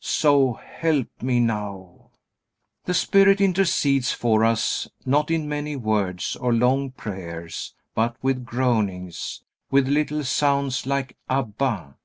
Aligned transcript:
So 0.00 0.52
help 0.52 1.08
me 1.22 1.40
now." 1.40 2.12
The 2.84 2.94
Spirit 2.94 3.40
intercedes 3.40 4.12
for 4.12 4.44
us 4.44 4.88
not 5.04 5.28
in 5.28 5.48
many 5.48 5.74
words 5.74 6.36
or 6.36 6.54
long 6.54 6.92
prayers, 6.92 7.74
but 7.96 8.14
with 8.22 8.44
groanings, 8.44 9.42
with 9.72 9.88
little 9.88 10.22
sounds 10.22 10.86
like 10.86 11.16
"Abba." 11.28 11.96